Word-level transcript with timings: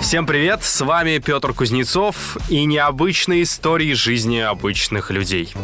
Всем 0.00 0.26
привет, 0.26 0.62
с 0.62 0.80
вами 0.80 1.18
Петр 1.18 1.52
Кузнецов 1.52 2.36
и 2.48 2.64
необычные 2.64 3.44
истории 3.44 3.92
жизни 3.92 4.38
обычных 4.38 5.10
людей. 5.10 5.54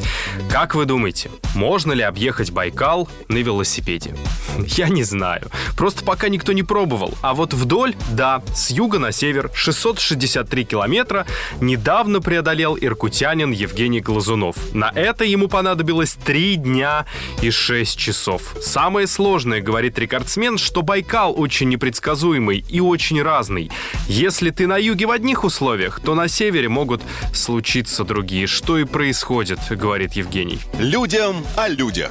Как 0.50 0.74
вы 0.74 0.84
думаете, 0.84 1.30
можно 1.54 1.92
ли 1.92 2.02
объехать 2.02 2.50
Байкал 2.50 3.08
на 3.28 3.38
велосипеде? 3.38 4.14
Я 4.58 4.88
не 4.88 5.02
знаю. 5.02 5.50
Просто 5.76 6.04
пока 6.04 6.28
никто 6.28 6.52
не 6.52 6.62
пробовал. 6.62 7.14
А 7.22 7.34
вот 7.34 7.54
вдоль, 7.54 7.94
да, 8.10 8.42
с 8.54 8.70
юга 8.70 8.98
на 8.98 9.12
север 9.12 9.50
663 9.54 10.64
километра 10.64 11.26
недавно 11.60 12.20
преодолел 12.20 12.76
иркутянин 12.80 13.50
Евгений 13.50 14.00
Глазунов. 14.00 14.56
На 14.72 14.90
это 14.94 15.24
ему 15.24 15.48
понадобилось 15.48 16.14
3 16.24 16.56
дня 16.56 17.06
и 17.42 17.50
6 17.50 17.98
часов. 17.98 18.56
Самое 18.60 19.06
сложное, 19.06 19.60
говорит 19.60 19.98
рекордсмен, 19.98 20.58
что 20.58 20.82
Байкал 20.82 21.34
очень 21.38 21.68
непредсказуемый 21.68 22.64
и 22.68 22.80
очень 22.80 23.22
разный. 23.22 23.70
Если 24.18 24.50
ты 24.50 24.66
на 24.66 24.76
юге 24.76 25.06
в 25.06 25.12
одних 25.12 25.44
условиях, 25.44 26.00
то 26.00 26.16
на 26.16 26.26
севере 26.26 26.68
могут 26.68 27.02
случиться 27.32 28.02
другие. 28.02 28.48
Что 28.48 28.76
и 28.76 28.82
происходит, 28.82 29.60
говорит 29.70 30.14
Евгений. 30.14 30.58
Людям 30.76 31.36
о 31.54 31.68
людях. 31.68 32.10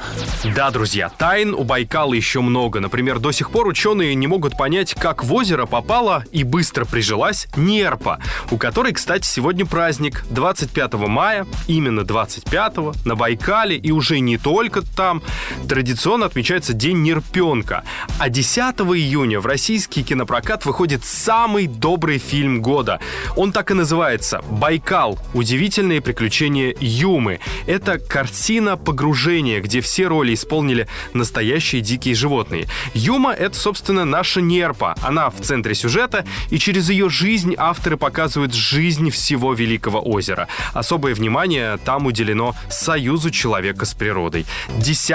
Да, 0.56 0.70
друзья, 0.70 1.10
тайн 1.10 1.52
у 1.52 1.64
Байкала 1.64 2.14
еще 2.14 2.40
много. 2.40 2.80
Например, 2.80 3.18
до 3.18 3.30
сих 3.30 3.50
пор 3.50 3.66
ученые 3.66 4.14
не 4.14 4.26
могут 4.26 4.56
понять, 4.56 4.94
как 4.94 5.22
в 5.22 5.34
озеро 5.34 5.66
попала 5.66 6.24
и 6.32 6.44
быстро 6.44 6.86
прижилась 6.86 7.46
нерпа, 7.56 8.20
у 8.50 8.56
которой, 8.56 8.94
кстати, 8.94 9.26
сегодня 9.26 9.66
праздник. 9.66 10.24
25 10.30 10.94
мая, 10.94 11.46
именно 11.66 12.04
25 12.04 13.04
на 13.04 13.16
Байкале 13.16 13.76
и 13.76 13.90
уже 13.90 14.20
не 14.20 14.38
только 14.38 14.80
там, 14.80 15.22
традиционно 15.68 16.24
отмечается 16.24 16.72
День 16.72 17.02
нерпенка. 17.02 17.84
А 18.18 18.30
10 18.30 18.56
июня 18.96 19.40
в 19.40 19.46
российский 19.46 20.02
кинопрокат 20.02 20.64
выходит 20.64 21.04
самый 21.04 21.66
добрый 21.66 21.97
добрый 21.98 22.18
фильм 22.18 22.62
года. 22.62 23.00
Он 23.34 23.50
так 23.50 23.72
и 23.72 23.74
называется 23.74 24.40
«Байкал. 24.50 25.18
Удивительные 25.34 26.00
приключения 26.00 26.72
Юмы». 26.78 27.40
Это 27.66 27.98
картина 27.98 28.76
погружения, 28.76 29.60
где 29.60 29.80
все 29.80 30.06
роли 30.06 30.34
исполнили 30.34 30.86
настоящие 31.12 31.80
дикие 31.80 32.14
животные. 32.14 32.68
Юма— 32.94 33.32
это, 33.38 33.58
собственно, 33.58 34.04
наша 34.04 34.40
нерпа. 34.40 34.94
Она 35.02 35.28
в 35.28 35.40
центре 35.40 35.74
сюжета, 35.74 36.24
и 36.50 36.58
через 36.58 36.88
ее 36.88 37.08
жизнь 37.08 37.56
авторы 37.58 37.96
показывают 37.96 38.54
жизнь 38.54 39.10
всего 39.10 39.52
Великого 39.52 40.00
озера. 40.00 40.46
Особое 40.74 41.16
внимание 41.16 41.78
там 41.78 42.06
уделено 42.06 42.54
союзу 42.70 43.30
человека 43.30 43.86
с 43.86 43.94
природой. 43.94 44.46
10 44.78 45.10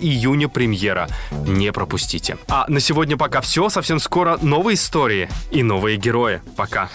июня 0.00 0.48
премьера. 0.48 1.08
Не 1.48 1.72
пропустите. 1.72 2.38
А 2.46 2.64
на 2.68 2.78
сегодня 2.78 3.16
пока 3.16 3.40
все. 3.40 3.68
Совсем 3.68 3.98
скоро 3.98 4.38
новые 4.40 4.76
истории 4.76 5.28
и 5.50 5.64
новые 5.64 5.96
герои. 5.96 6.27
Пока. 6.56 6.88